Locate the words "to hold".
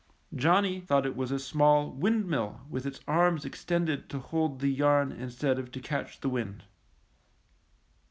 4.09-4.59